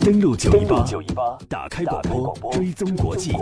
[0.00, 0.50] 登录九
[1.02, 3.32] 一八，打开广播，追踪国际。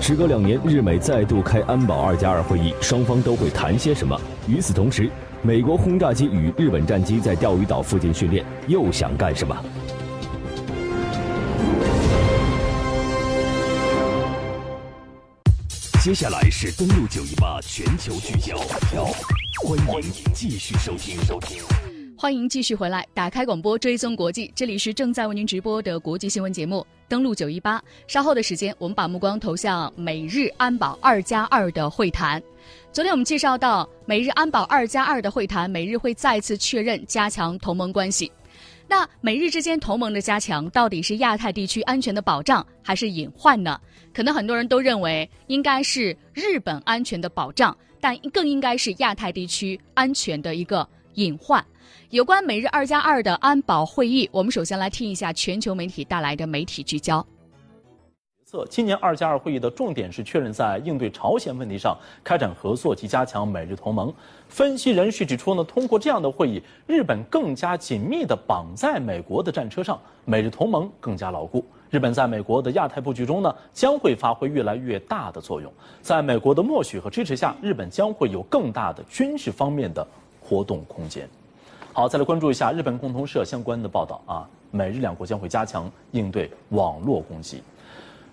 [0.00, 4.20] 时隔两年，日美再度开安保二加二会议，双方都会谈些什么？
[4.48, 5.08] 与此同时，
[5.42, 9.56] 美国轰炸机与日本战机在钓鱼岛附近训练，又想干什么？
[16.02, 18.56] 接下来是登录九一八全球聚焦，
[19.62, 20.02] 欢迎
[20.34, 21.62] 继续收听收听。
[22.20, 26.86] 欢迎继续回来，打开广播追踪国际，这里是正在为您直播的国际新闻节目。
[27.08, 32.40] 登录九一八，稍后的时间，我们把目光投向美日安保二加二的会谈。
[32.92, 38.30] 昨天我们介绍到，美日安保二加二的会谈，美日会再次确认加强同盟关系。
[38.86, 43.80] 那美日之间同盟的加强，到底是亚太地区安全的保障，还是隐患呢？
[44.12, 51.64] 可能很多人都认为应该是日本安全的保障，但更应该是亚太地区安全的一个隐患。
[52.10, 57.24] 有关美日二加二的安保会议，我们首先来听一下全球媒体带来的媒体聚焦。
[58.44, 64.12] 测今年二加二会议的重点是确认在应对朝鲜问题上开展合作及加强美日同盟。
[64.48, 71.64] 分析人士指出呢，通过这样的会议，日本更加紧密地绑在美国的战车上，美日同盟更加牢固。
[71.90, 75.72] 日本在美国的亚太布局中呢，将会发挥越来越大的作用。
[76.02, 80.04] 在美国的默许和支持下，日本将会有更大的军事方面的
[80.40, 81.28] 活动空间。
[81.92, 87.60] 好，再来关注一下日本共同社相关的报道啊，美日两国将会加强应对网络攻击。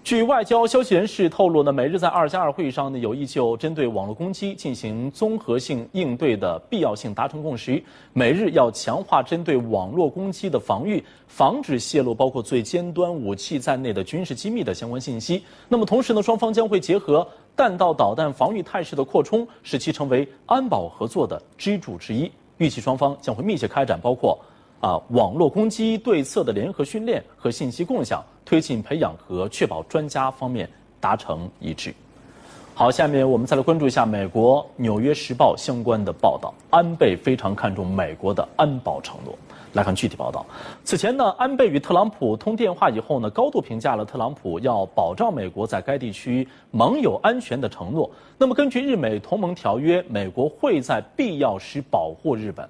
[0.03, 7.83] 据外交消息人士透露呢，美日在二加二会议上呢有意就针对网络攻击进行综合性应对的必要性达成共识。
[8.13, 15.43] 美日要强化针对网络攻击的防御，防止泄露包括最尖端武器在内的军事机密的相关信息。
[15.67, 22.31] 那么同时呢，双方将会结合弹道导弹防御态势的扩充，使其成为安保合作的支柱之一。
[22.57, 24.37] 预期双方将会密切开展包括
[24.79, 31.93] 啊网络攻击对策的联合训练和信息共享，推进培养和确保专家方面达成一致。
[32.73, 39.35] 好，下面我们再来关注一下美国《纽约时报》相关的报道，安倍非常看重美国的安保承诺。
[39.73, 40.45] 来看具体报道。
[40.83, 48.09] 此前呢，安倍与特朗普通电话以后呢，高度评价了特朗普要保障美国在该地区盟友安全的承诺。
[48.37, 52.67] 那么，根据日美同盟条约，美国会在必要时保护日本。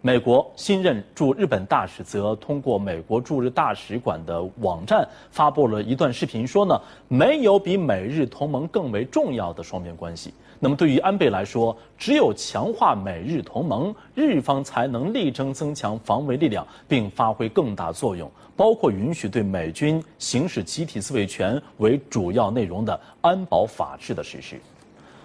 [0.00, 10.32] 美国新任驻日本大使则通过美国驻日大使馆的网站发布了一段视频，说呢，没有比美日同盟更为重要的双边关系。
[10.60, 24.60] 那么对于安倍来说，只有强化美日同盟，日方才能力争增强防卫力量，并发挥更大作用，包括允许对美军行使集体自卫权为主要内容的安保法制的实施。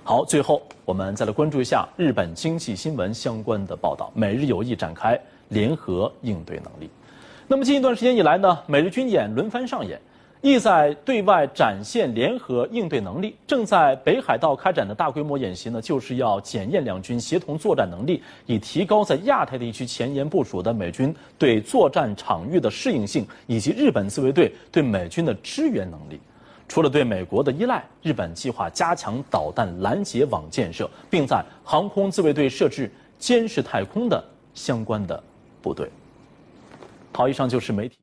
[0.05, 6.89] 好，最后我们再来关注一下日本经济新闻相关的报道，美日有意展开联合应对能力。
[7.47, 9.97] 那么近一段时间以来呢，美日军演轮番上演。
[10.41, 26.19] 意在对外展现联合应对能力，正在北海道开展的大规模演习呢，就是要检验两军协同作战能力，以提高在亚太地区前沿部署的美军对作战场域的适应性，以及日本自卫队对美军的支援能力。
[26.68, 35.22] 除了对美国的依赖，日本计划加强导弹拦截网建设，并在航空自卫队设置监视太空的相关的
[35.62, 35.90] 部队。
[37.13, 38.02] 好，以上就是媒体。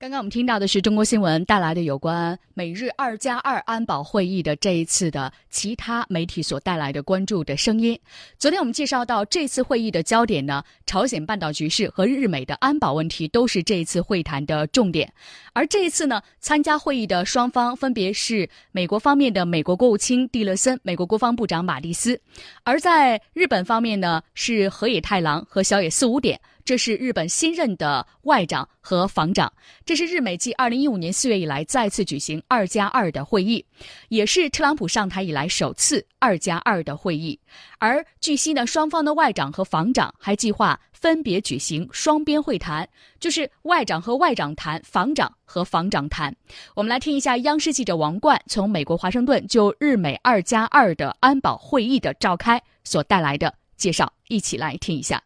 [0.00, 7.98] 刚刚我们听到的是中国新闻带来的有关美日二加二安保会议的这一次的其他媒体所带来的关注的声音。
[8.38, 15.12] 昨天我们介绍到，这次会议的焦点呢，朝鲜半岛局势和日美的安保问题都是这一次会谈的重点。
[15.52, 22.14] 而这一次呢，参加会议的双方分别是美国方面的美国国务卿蒂勒森、美国国防部长马蒂斯；
[22.62, 26.40] 而在日本方面呢，是河野太郎和小野四五点。
[26.68, 29.50] 这是日本新任的外长和防长，
[29.86, 33.64] 这是日美继二零一五年四月以来再次举行二加二的会议，
[34.10, 37.40] 也是特朗普上台以来首次二加二的会议。
[37.78, 42.86] 而据悉呢，双方的外长和防长还计划分别举行双边会谈，
[43.18, 46.36] 就是外长和外长谈，防长和防长谈。
[46.74, 55.22] 我们来听一下央视记者王冠从美国华盛顿就日美二加二的安保会议的召开所带来的介绍，一起来听一下。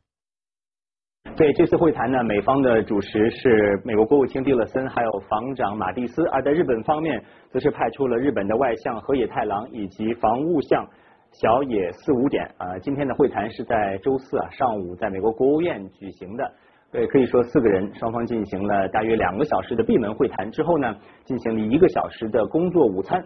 [1.34, 7.20] 对这次会谈呢，美方的主持是美国国务卿蒂勒森，还有防长马蒂斯；而在日本方面，
[7.50, 10.86] 则是派出了日本的外相河野太郎以及防务相
[11.32, 12.44] 小野四五点。
[12.58, 16.52] 啊，今天的会谈是在周四啊上午在美国国务院举行的。
[16.92, 20.94] 对，可以说四个人双方进行了大约两个小时的闭门会谈之后呢，
[21.24, 23.24] 进行了一个小时的工作午餐。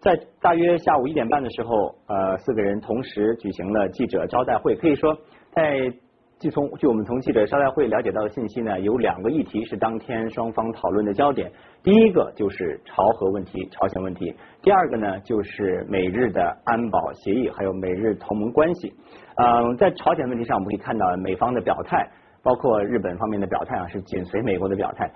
[0.00, 4.76] 在大约下午一点半的时候，呃，四个人同时举行了记者招待会。
[4.76, 5.16] 可以说，
[5.50, 5.90] 在
[6.40, 11.50] 据从据我们从记者招待会了解到的信息呢，有两个议题是当天双方讨论的焦点。
[11.82, 14.32] 第一个就是朝核问题、朝鲜问题；
[14.62, 18.94] 第二个呢，就是美日的安保协议，还有美日同盟关系。
[19.34, 22.08] 嗯，在朝鲜问题上，我们可以看到美方的表态，
[22.40, 25.10] 包括日本方面的表态啊，是紧随美国的表态，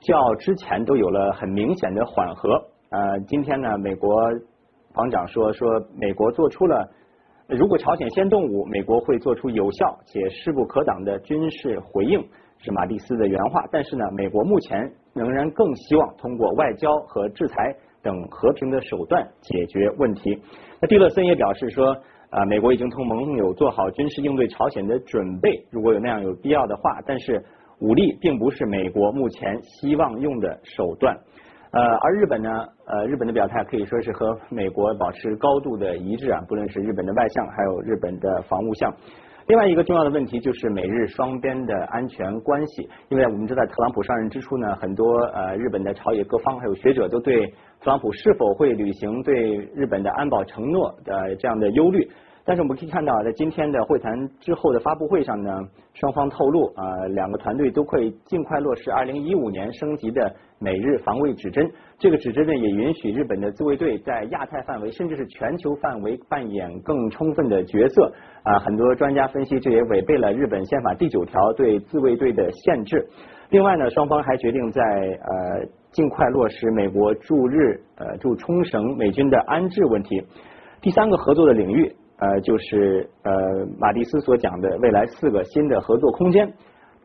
[0.00, 2.50] 较之前都有了很明显的缓和。
[2.90, 4.12] 呃，今天呢，美国
[4.92, 6.90] 防长说说美国做出了。
[7.46, 12.18] 如果朝鲜先动武，美国会做出有效且势不可挡的军事回应，
[12.58, 13.62] 是马蒂斯的原话。
[13.70, 20.40] 但是呢，美国目前仍然更希望通过外交和制裁等和平的手段解决问题。
[20.80, 21.94] 那蒂勒森也表示说，
[22.30, 26.98] 啊，美国已经同盟友做好军事应对朝鲜的准备，如果有那样有必要的话。
[27.04, 27.44] 但是
[27.78, 31.14] 武力并不是美国目前希望用的手段。
[31.74, 32.48] 呃，而日本呢，
[32.86, 38.94] 呃，日本的表态可以说是和美国保持高度的一致啊，不论是日本的外相，还有日本的防务相。
[39.48, 47.44] 另外一个重要的问题就是美日双边的安全关系，因为我们知道特朗普上任之初呢，很多呃日本的朝野各方还有学者都对
[47.80, 49.34] 特朗普是否会履行对
[49.74, 52.08] 日本的安保承诺的这样的忧虑。
[52.46, 55.50] 但是我们可以看到，在今天的会谈之后的发布会上呢，
[55.94, 60.34] 双方透露啊，两个团队都会尽快落实二零一五年升级的
[60.64, 61.70] 美日防卫指针。
[61.98, 68.12] 这个指针呢，也允许日本的自卫队在亚太范围甚至是全球范围扮演更充分的角色。
[68.42, 73.06] 啊，很多专家分析，这也违背了日本宪法第九条对自卫队的限制。
[73.50, 80.24] 另外呢，双方还决定在呃尽快落实美国驻日呃驻冲绳美军的安置问题。
[80.80, 81.94] 第三个合作的领域。
[82.16, 83.32] 呃，就是呃，
[83.76, 86.50] 马蒂斯所讲的未来四个新的合作空间，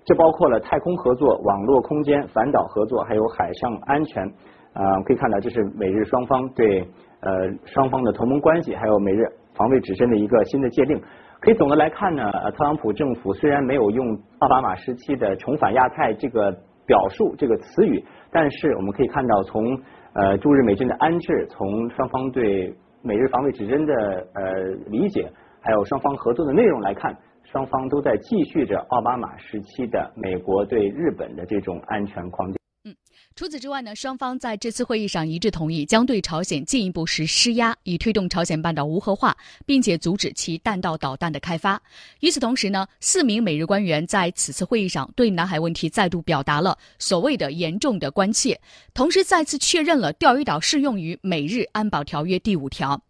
[0.09, 4.25] 这包括了太空合作、网络空间、反导合作，还有海上安全。
[4.73, 6.81] 啊，可以看到，这是美日双方对
[7.21, 7.29] 呃
[7.63, 9.23] 双方的同盟关系，还有美日
[9.53, 10.99] 防卫指针的一个新的界定。
[11.39, 16.51] 可以总的来看呢，特朗普政府虽然没有用奥巴马时期的重返亚太这个
[16.87, 19.79] 表述这个词语，但是我们可以看到，从
[20.13, 22.75] 呃驻日美军的安置，从双方对。
[23.01, 23.93] 美日防卫指针的
[24.33, 24.43] 呃
[24.87, 27.15] 理解，还有双方合作的内容来看，
[27.51, 32.59] 双方都在继续着奥巴马时期的美国对日本的这种安全框架。
[32.85, 32.95] 嗯，
[33.35, 41.81] 除此之外呢，双方在这次会议上一致同意将对朝鲜进一步实施压，以推动朝鲜半岛无核化，并且阻止其弹道导弹的开发。
[42.21, 48.61] 与此同时呢，四名美日官员在此次会议上对南海问题再度表达了所谓的严重的关切，
[48.93, 53.01] 同时再次确认了钓鱼岛适用于美日安保条约第五条。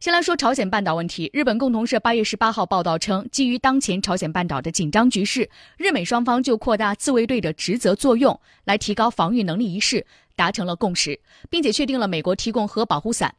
[0.00, 1.30] 先来说朝鲜半岛问题。
[1.32, 11.18] 日本共同社八月十八号报道称，基于当前朝鲜半岛的紧张局势，日美双方就扩大自卫队的职责作用，来提高防御能力一事达成了共识，
[11.50, 13.34] 并且确定了美国提供核保护伞。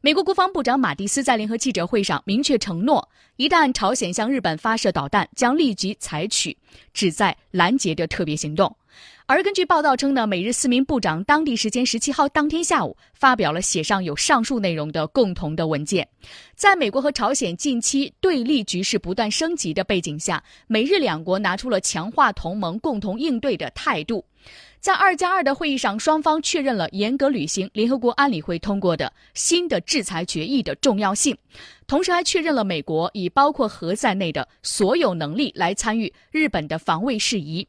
[0.00, 6.56] 美国国防部长马蒂斯在联合记者会上明确承诺，一旦朝鲜向日本发射导弹，将立即采取
[6.92, 8.76] 旨在拦截的特别行动。
[9.26, 16.06] 而根据报道称呢，美日四名部长当地时间十七号当天下午发表了写上有上述内容的共同的文件。
[16.54, 24.24] 在美国和朝鲜近期对立局势不断升级的背景下，美日两国拿出了强化同盟、共同应对的态度。
[24.80, 31.38] 在二加二的会议上，双方确认了严格履行联合国安理会通过的新的制裁决议的重要性，
[31.86, 37.66] 同时还确认了美国以包括核在内的所有能力来参与日本的防卫事宜。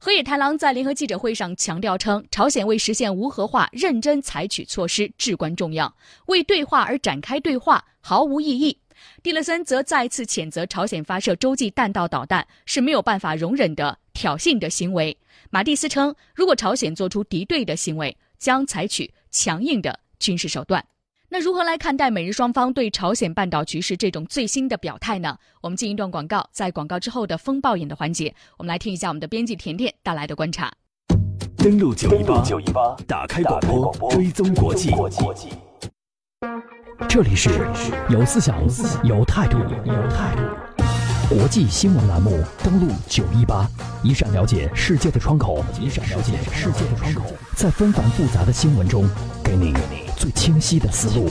[0.00, 5.92] 河野太郎在联合记者会上强调称，朝鲜为实现无核化认真采取措施至关重要，
[6.26, 8.78] 为对话而展开对话毫无意义。
[9.24, 15.16] 蒂勒森则再次谴责朝鲜发射洲际弹道导弹是没有办法容忍的挑衅的行为。
[15.50, 20.84] 马蒂斯称，如果朝鲜做出敌对的行为，将采取强硬的军事手段。
[21.30, 25.36] 那如何来看待美日双方对朝鲜半岛局势这种最新的表态呢？
[25.60, 30.72] 我们进一段广告，在广告之后的风暴眼的环节，我们来听一下我们的编辑甜甜带来的观察。
[31.58, 33.60] 登录九一八，九一八，打开广
[33.98, 34.90] 播，追踪国际。
[37.06, 37.50] 这里是
[38.08, 38.56] 有思想，
[39.04, 40.42] 有态度，有态度。
[41.28, 43.68] 国际新闻栏目，登录九一八，
[44.02, 49.06] 一扇了解世界的窗口，一扇了解世界的窗口，在纷繁复杂的新闻中，
[49.44, 49.74] 给你
[50.18, 51.28] 最清晰的思路。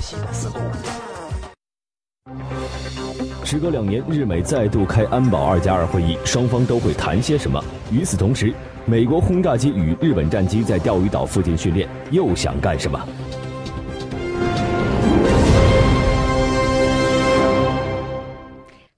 [3.43, 7.61] 时隔两年，日美再度开安保二加二会议，双方都会谈些什么？
[7.91, 8.53] 与此同时，
[8.85, 12.97] 美国轰炸机与日本战机在钓鱼岛附近训练，又想干什么？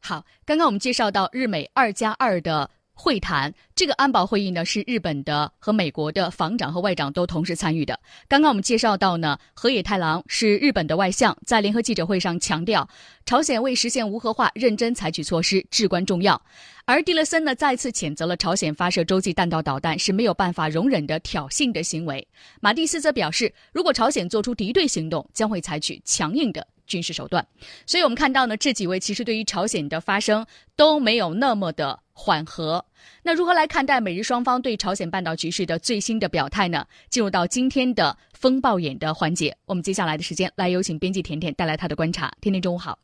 [0.01, 2.69] 好，刚刚我们介绍到日美二加二的。
[3.00, 3.53] 会谈。
[3.74, 7.98] 这个安保会议呢，是日本的和美国的防长和外长都同时参与的。
[8.27, 12.89] 刚刚我们介绍到呢，河野太郎是日本的外相，在联合记者会上强调，
[13.25, 16.41] 朝鲜为实现无核化，认真采取措施至关重要。
[16.84, 22.27] 而蒂勒森呢，再次谴责了朝鲜发射洲际弹道导弹是没有办法容忍的挑衅的行为。
[22.60, 26.68] 马蒂斯则表示，如果朝鲜做出敌对行动，将会采取强硬的。
[26.89, 27.46] 军事手段，
[27.86, 32.84] 所以我们看到呢，这几位其实对于朝鲜的发声都没有那么的缓和。
[33.24, 36.86] 那如何来看待美日双方对朝鲜半岛局势的最新的表态呢？
[37.10, 42.34] 进入到今天的风暴眼的环节，我们接下来的时间来有请编辑甜甜带来她的观察。
[42.41, 42.98] 甜甜，中午好。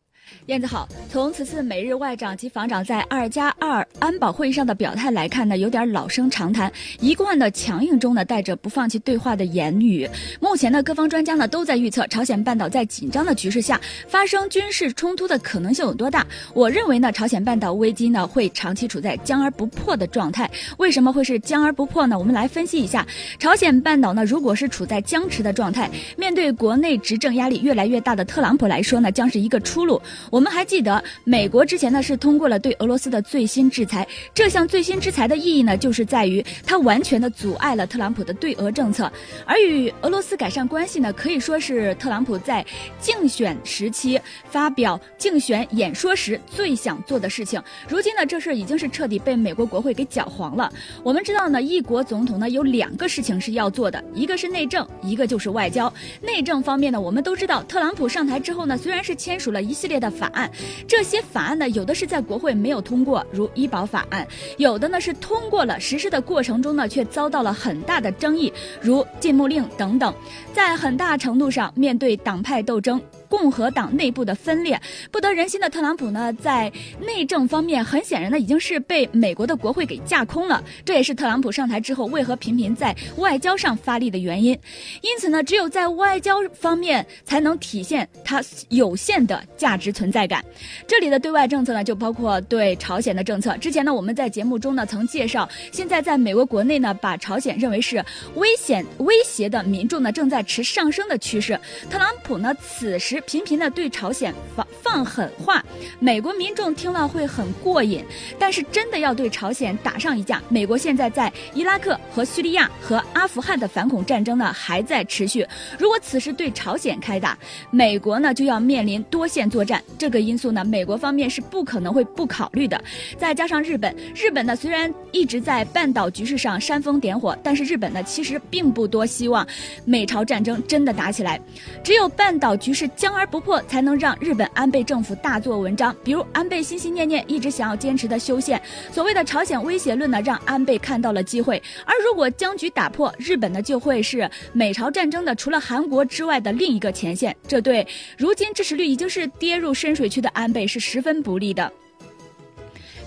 [0.47, 10.07] 燕子好，从此次美日外长及防长在二加二安保会议上的表态来看呢，有点老生常谈，一贯的强硬中呢带着不放弃对话的言语。
[10.39, 16.23] 目前呢，各方专家呢都在预测朝鲜半岛在紧张的局势下发生军事冲突的可能性有多大。
[16.53, 20.47] 我认为呢，朝鲜半岛危机呢会长期处在僵而不破的状态。
[20.77, 22.19] 为什么会是僵而不破呢？
[22.19, 23.03] 我们来分析一下，
[23.39, 29.99] 朝鲜半岛呢如果是处在僵持的状态，面对国内执政压力越来越大的特朗普来说呢，将是一个出路。
[30.29, 34.07] 我们还记得，美国之前呢是通过了对俄罗斯的最新制裁。
[34.33, 39.11] 这项最新制裁的意义呢，就是在于它完全的阻碍了特朗普的对俄政策。
[39.45, 42.65] 而与俄罗斯改善关系呢，可以说是特朗普在
[42.99, 44.19] 竞选时期
[44.49, 47.61] 发表竞选演说时最想做的事情。
[47.87, 50.71] 如今呢，这事已经是彻底被美国国会给搅黄了。
[51.03, 55.91] 我们知道呢，一国总统呢有两个事情是要做的，一个是内政，一个就是外交。
[56.21, 60.04] 内政方面呢，我们都知道，特朗普上台之后呢，虽然是签署了一系列的。
[60.05, 60.49] 的法案，
[60.87, 64.23] 这些法案呢，有的是在国会没有通过，如医保法案；
[64.57, 70.13] 有的呢是通过了，实施的过程中呢却遭到了很大的争议，如禁牧令等等。
[70.53, 73.01] 在很大程度上，面对党派斗争。
[73.29, 74.79] 共和党内部的分裂
[75.11, 80.63] 不得人心的特朗普呢，在内政方面很显然呢已经是被美国的国会给架空了。
[80.83, 84.57] 这也是特朗普上台之后为何频频在外交上发力的原因。
[85.01, 90.43] 因此呢，只有在外交方面才能体现他有限的价值存在感。
[90.87, 93.57] 这里的对外政策呢，就包括对朝鲜的政策。
[93.57, 98.03] 之前呢，我们在节目中呢曾介绍，现在在美国国内呢，把朝鲜认为是
[98.35, 101.59] 危险威胁的民众呢，正在持上升的趋势。
[101.89, 103.15] 特朗普呢，此时。
[103.25, 105.63] 频频的对朝鲜放放狠话，
[105.99, 108.03] 美国民众听了会很过瘾。
[108.37, 115.45] 但是真的要对朝鲜打上一架，美国现在在伊拉克和叙利亚和阿富汗的反恐战争呢还在持续。
[115.77, 117.37] 如果此时对朝鲜开打，
[117.71, 119.83] 美国呢就要面临多线作战。
[119.97, 122.81] 这个因素呢，美国方面是不可能会不考虑的。
[123.17, 129.45] 再加上日本，日本呢虽然一直在半岛局势上煽风点火，但是日本呢其实并不多希望
[129.83, 131.41] 美朝战争真的打起来。
[131.83, 132.89] 只有半岛局势。
[133.05, 135.95] 僵而不破，才能让日本安倍政府大做文章。
[136.03, 138.59] 比如安倍心心念念一直想要坚持的修宪，
[138.91, 141.61] 所谓的朝鲜威胁论呢，让安倍看到了机会。
[141.85, 151.71] 而如果僵局打破，日本呢就会是美朝战争的除了韩国之外的另一个前线，这对如今支持率已经是跌入深水区的安倍是十分不利的。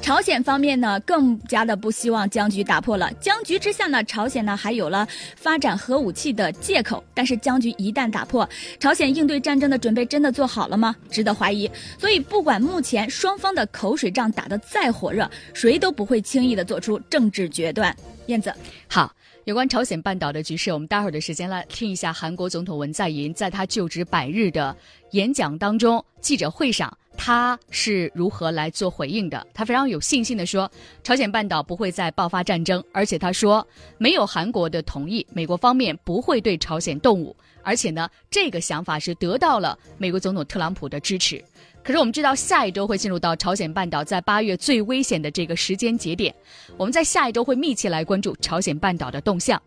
[0.09, 3.12] 朝鲜方面呢，更加的不希望僵局打破了。
[3.21, 7.05] 僵局之下呢，朝鲜呢还有了发展核武器的借口。
[7.12, 8.49] 但是僵局一旦打破，
[8.81, 10.97] 朝鲜应对战争的准备真的做好了吗？
[11.11, 11.71] 值得怀疑。
[11.99, 17.95] 所以，不管目前双方的口水仗打得再火热，谁都不会轻易的做出政治决断。
[18.29, 18.50] 燕子，
[18.88, 19.12] 好，
[19.49, 24.76] 有关朝鲜半岛的局势，我们待会儿的时间来听一下韩国总统文在寅在他就职百日的
[25.12, 26.95] 演讲当中，记者会上。
[27.17, 29.45] 他是如何来做回应的？
[29.55, 30.71] 他非常有信心的说，
[31.02, 41.43] 朝鲜半岛不会再爆发战争，而且他说，没有韩国的同意，美国方面不会对朝鲜动武，而且呢，这个想法是得到了美国总统特朗普的支持。
[41.88, 46.35] 可是我们知道，下一周会进入到朝鲜半岛在八月最危险的这个时间节点，
[46.76, 49.59] 我们在下一周会密切来关注朝鲜半岛的动向。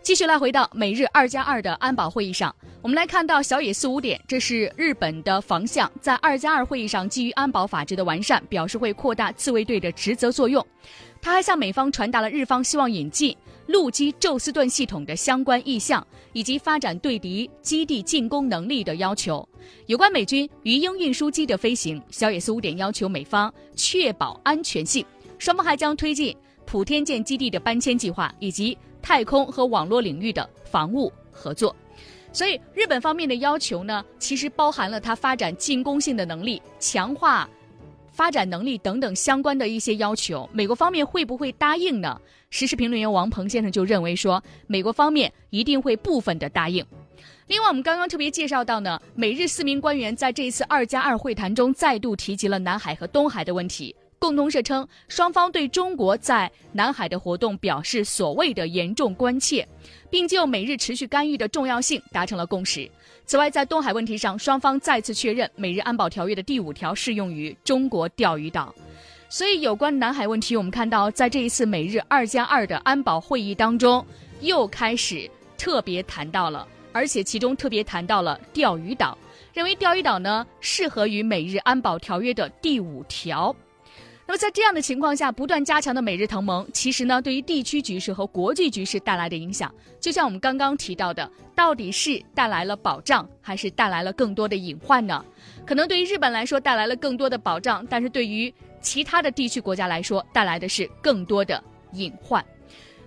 [0.00, 10.64] 继续来回到美日二加二的安保会议上，我们来看到小野四五点，这是日本的防相在二加二会议上基于安保法制的完善，表示会扩大自卫队的职责作用。
[11.20, 19.46] 他还向美方传达了日方希望引进陆基宙斯盾系统的相关意向，以及发展对敌基地进攻能力的要求。
[19.86, 25.04] 有关美军鱼鹰运输机的飞行，小野四五点要求美方确保安全性。
[25.38, 28.76] 双方还将推进普天间基地的搬迁计划，以及。
[29.06, 31.76] 太空和网络领域的防务合作，
[32.32, 37.46] 所以日本方面的要求呢，其实包含了它发展进攻性的能力、强化
[38.10, 40.48] 发展能力等等相关的一些要求。
[40.54, 42.18] 美国方面会不会答应呢？
[42.54, 46.86] 时事评论员王鹏先生就认为说，美国方面一定会部分的答应。
[47.48, 53.92] 另外，我们刚刚特别介绍到呢，美日四名官员在这一次二加二会谈中再度提及了南海和东海的问题。
[54.20, 59.66] 共同社称，双方对中国在南海的活动表示所谓的严重关切，
[60.08, 62.88] 并就美日持续干预的重要性达成了共识。
[63.26, 68.72] 此外，在东海问题上，双方再次确认美日安保条约的第五条适用于中国钓鱼岛。
[69.36, 74.06] 所以，有关南海问题，我们看到在这一次美日二加二的安保会议当中，
[74.42, 79.18] 又开始特别谈到了，而且其中特别谈到了钓鱼岛，
[79.52, 83.52] 认为钓鱼岛呢适合于美日安保条约的第五条。
[84.26, 95.22] 那么在这样的情况下，不断加强的美日同盟，其实呢，对于地区局势和国际局势带来的影响，就像我们刚刚提到的，到底是带来了保障，还是带来了更多的隐患呢？
[95.66, 101.62] 可能对于日本来说带来了更多的保障，但是对于其他的地区国家来说，带来的是更多的
[101.92, 102.42] 隐患。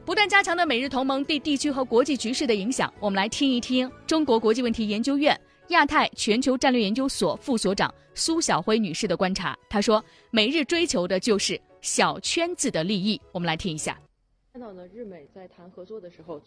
[0.06, 5.38] 不断加强的美日同盟对地区和国际局势的影响，我们来听一听中国国际问题研究院。
[5.70, 14.00] 亚太全球战略研究所副所长苏晓辉女士的观察，她说：“美日追求的就是小圈子的利益。”我们来听一下。
[14.52, 16.42] 看到呢，日美在谈合作的时候。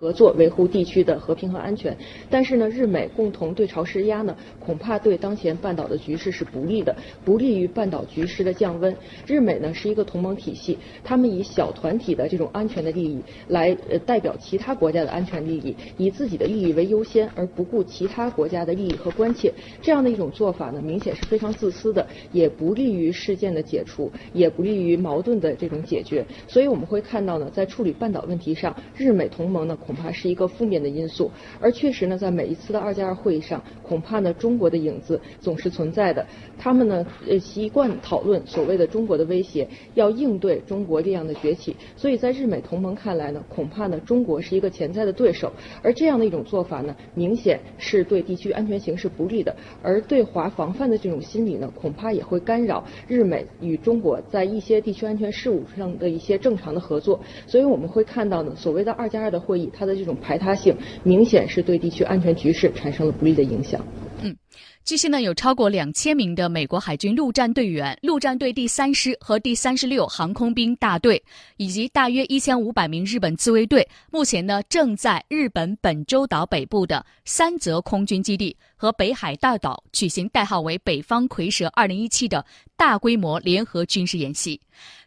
[0.00, 1.96] 合作维护地区的和平和安全，
[2.30, 8.96] 但是呢，日美共同对朝施压呢，恐怕对当前半岛的局势是不利的，不利于半岛局势的降温。
[9.26, 19.52] 日美呢是一个同盟体系，他们以小团体的这种安全的利益来呃代表其他国家的安全利益，以自己的利益为优先，而不顾其他国家的利益和关切。
[19.82, 26.24] 这样的一种做法呢，明显是非常自私的，也不利于事件的解除，也不利于矛盾的这种解决。
[26.46, 29.76] 所以我们会看到呢，在处理半岛问题上，日美同盟呢。
[29.88, 36.26] 恐怕是一个负面的因素，而确实呢，在每一次的二加二会议上，恐怕呢，中国的影子总是存在的。
[36.58, 41.74] 他们呢，呃，习惯讨论所谓的中国的威胁，要应对中国力量的崛起。
[41.96, 45.50] 所以在日美同盟看来呢，恐怕呢，中国是一个潜在的对手。
[45.82, 57.18] 而这样的一种做法呢，明显是对地区安全形势不利的，而对华防范的这种心理呢，恐怕也会干扰日美与中国在一些地区安全事务上的一些正常的合作。
[57.46, 59.72] 所以我们会看到呢，所谓的二加二的会议。
[59.78, 63.80] 它的这种排他性，明显是对地区安全局势产生了不利的影响。
[64.20, 64.36] 嗯，
[64.84, 71.22] 据悉呢，有超过两千名的美国海军陆战队员、陆战队第三师和第三十六航空兵大队，
[71.56, 82.44] 以及大约一千五百名日本自卫队，目前呢正在日本本州岛北部的三泽空军基地和北海大岛举行代号为“北方蝰蛇二零一七”的
[82.76, 84.60] 大规模联合军事演习。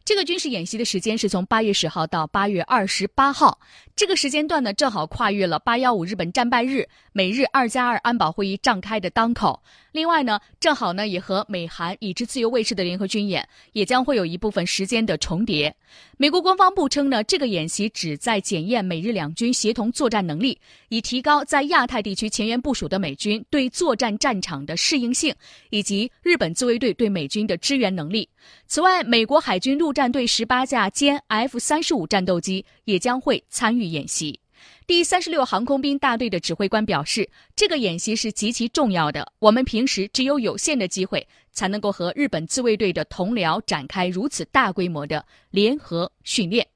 [0.04, 3.60] 这个军事演习的时间是从八月十号到八月二十八号，
[3.96, 9.62] 这个时间段呢，正好跨越了八幺五日本战败日、美日二加二安保会议召开的当口。
[9.92, 15.76] 另外呢，正好呢也和美韩以及自由卫士的联合军演也将会有一部分时间的重叠。
[16.18, 20.58] 美国国防部称呢，这个演习旨在检验美日两军协同作战能力，
[20.90, 25.34] 以提高在亚太地区前沿部署的美军对作战战场的适应性，
[25.70, 28.28] 以及日本自卫队对美军的支援能力。
[28.68, 34.41] 此外，美国海军陆战队十八架歼 F 三十五战斗机也将会参与演习。
[34.92, 39.32] 第三十六航空兵大队的指挥官表示，这个演习是极其重要的。
[39.40, 46.68] 我们平时只有有限的机会，才能够和日本自卫队的同僚展开如此大规模的联合训练。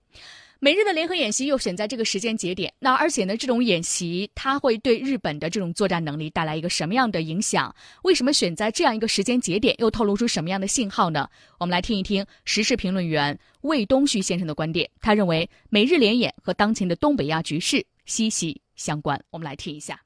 [0.59, 7.75] 美日的联合演习又选在这个时间节点，那而且呢，这种演习它会对日本的这种作战能力带来一个什么样的影响？
[8.03, 11.29] 为什么选在这样一个时间节点，又透露出什么样的信号呢？
[11.59, 14.89] 我们来听一听时事评论员魏东旭先生的观点。
[15.01, 19.19] 他认为，美日联演和当前的东北亚局势息息相关。
[19.31, 19.99] 我们来听一下。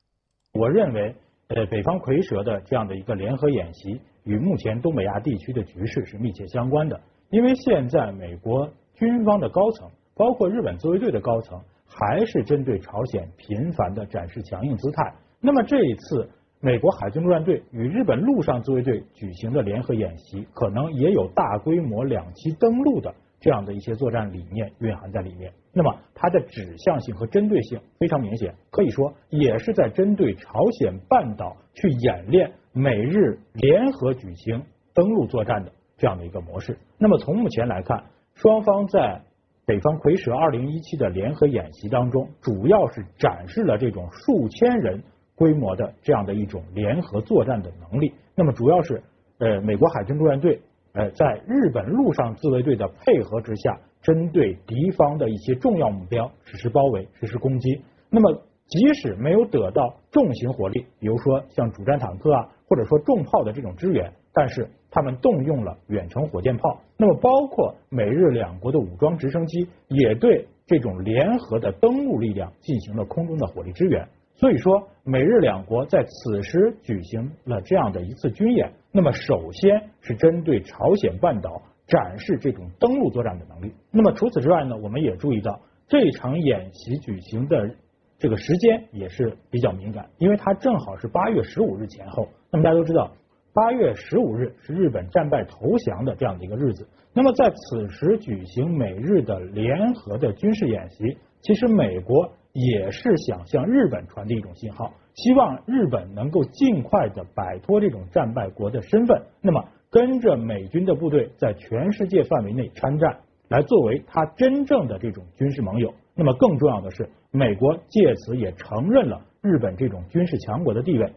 [0.53, 1.15] 我认为，
[1.47, 9.89] 呃，北方蝰蛇的这样的一个联合演习与目前东北亚地区的局势是密切相关的，因为现在美国军方的高层。
[10.15, 11.57] 包括日本自卫队的高层，
[11.87, 15.13] 还是针对朝鲜频繁的展示强硬姿态。
[15.39, 25.51] 那么这一次，美国海军陆战队与日本陆上自卫队举行的联合演习，可能也有大规模两栖登陆的这样的一些作战理念蕴含在里面。
[25.73, 36.77] 那么它的指向性和针对性非常明显，可以说也是在针对朝鲜半岛去演练美日联合举行登陆作战的这样的一个模式。
[36.97, 38.03] 那么从目前来看，
[38.35, 39.21] 双方在
[39.65, 45.03] 北方蝰蛇二零一七的联合演习当中，主要是展示了这种数千人
[45.35, 48.13] 规模的这样的一种联合作战的能力。
[48.35, 49.03] 那么主要是
[49.37, 50.61] 呃，美国海军陆战队
[50.93, 57.81] 呃，在日本陆上自卫队的配合之下，针对敌方的一些重要目标实施包围、实施攻击。
[58.09, 64.69] 那么即使没有得到重型火力，比如说像主战坦克啊，或者说重炮的这种支援，但是。
[64.91, 74.07] 他们动用了远程火箭炮，那么包括美日两国的武装直升机也对这种联合的登陆力量进行了空中的火力支援。
[74.39, 83.73] 所以说，美日两国在此时举行了这样的一次军演，那么首先是针对朝鲜半岛展示这种登陆作战的能力。
[83.91, 87.69] 那么除此之外呢，我们也注意到这场演习举行的
[88.17, 92.29] 这个时间也是比较敏感，因为它正好是八月十五日前后。
[92.49, 93.11] 那么大家都知道，
[93.53, 96.87] 八月十五日是日本战败投降的这样的一个日子。
[97.13, 102.31] 那么在此时举行美日的联合的军事演习，其实美国
[102.67, 109.21] 也是想向日本传递一种信号，希望日本能够尽快的摆脱这种战败国的身份。
[109.41, 109.63] 那么。
[109.91, 115.91] 跟着美军的部队在全世界范围内参战，来作为他真正的这种军事盟友。
[116.13, 121.11] 那么更重要的是，美国借此也承认了日本这种军事强国的地位。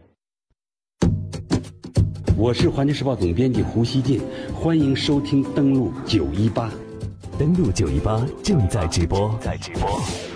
[2.35, 4.19] 我是环球时报总编辑胡锡进，
[4.55, 6.71] 欢迎收听登录九一八，
[7.37, 10.32] 登录九一八正在直播，在直播。